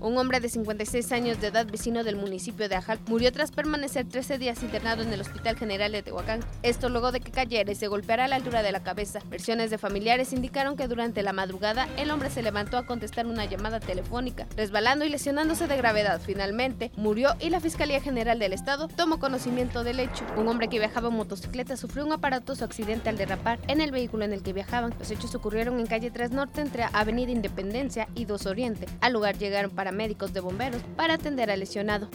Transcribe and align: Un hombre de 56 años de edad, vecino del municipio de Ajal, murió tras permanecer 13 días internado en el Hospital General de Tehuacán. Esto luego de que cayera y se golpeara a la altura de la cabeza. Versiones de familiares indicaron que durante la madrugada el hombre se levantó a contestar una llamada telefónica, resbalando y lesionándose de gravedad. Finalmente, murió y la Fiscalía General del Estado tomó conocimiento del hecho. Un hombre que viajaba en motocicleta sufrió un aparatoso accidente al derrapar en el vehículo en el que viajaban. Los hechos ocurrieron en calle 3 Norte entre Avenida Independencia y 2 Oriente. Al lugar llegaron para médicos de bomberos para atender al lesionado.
Un 0.00 0.16
hombre 0.16 0.38
de 0.38 0.48
56 0.48 1.10
años 1.10 1.40
de 1.40 1.48
edad, 1.48 1.66
vecino 1.66 2.04
del 2.04 2.14
municipio 2.14 2.68
de 2.68 2.76
Ajal, 2.76 3.00
murió 3.08 3.32
tras 3.32 3.50
permanecer 3.50 4.06
13 4.06 4.38
días 4.38 4.62
internado 4.62 5.02
en 5.02 5.12
el 5.12 5.20
Hospital 5.20 5.56
General 5.56 5.90
de 5.90 6.04
Tehuacán. 6.04 6.38
Esto 6.62 6.88
luego 6.88 7.10
de 7.10 7.18
que 7.18 7.32
cayera 7.32 7.72
y 7.72 7.74
se 7.74 7.88
golpeara 7.88 8.26
a 8.26 8.28
la 8.28 8.36
altura 8.36 8.62
de 8.62 8.70
la 8.70 8.84
cabeza. 8.84 9.18
Versiones 9.28 9.70
de 9.70 9.78
familiares 9.78 10.32
indicaron 10.32 10.76
que 10.76 10.86
durante 10.86 11.24
la 11.24 11.32
madrugada 11.32 11.88
el 11.96 12.12
hombre 12.12 12.30
se 12.30 12.44
levantó 12.44 12.78
a 12.78 12.86
contestar 12.86 13.26
una 13.26 13.46
llamada 13.46 13.80
telefónica, 13.80 14.46
resbalando 14.56 15.04
y 15.04 15.08
lesionándose 15.08 15.66
de 15.66 15.76
gravedad. 15.76 16.20
Finalmente, 16.24 16.92
murió 16.96 17.34
y 17.40 17.50
la 17.50 17.58
Fiscalía 17.58 18.00
General 18.00 18.38
del 18.38 18.52
Estado 18.52 18.86
tomó 18.86 19.18
conocimiento 19.18 19.82
del 19.82 19.98
hecho. 19.98 20.24
Un 20.36 20.46
hombre 20.46 20.68
que 20.68 20.78
viajaba 20.78 21.08
en 21.08 21.16
motocicleta 21.16 21.76
sufrió 21.76 22.06
un 22.06 22.12
aparatoso 22.12 22.64
accidente 22.64 23.08
al 23.08 23.16
derrapar 23.16 23.58
en 23.66 23.80
el 23.80 23.90
vehículo 23.90 24.24
en 24.24 24.32
el 24.32 24.44
que 24.44 24.52
viajaban. 24.52 24.94
Los 24.96 25.10
hechos 25.10 25.34
ocurrieron 25.34 25.80
en 25.80 25.86
calle 25.86 26.12
3 26.12 26.30
Norte 26.30 26.60
entre 26.60 26.84
Avenida 26.92 27.32
Independencia 27.32 28.06
y 28.14 28.26
2 28.26 28.46
Oriente. 28.46 28.86
Al 29.00 29.12
lugar 29.12 29.36
llegaron 29.38 29.72
para 29.72 29.87
médicos 29.92 30.32
de 30.32 30.40
bomberos 30.40 30.82
para 30.96 31.14
atender 31.14 31.50
al 31.50 31.60
lesionado. 31.60 32.08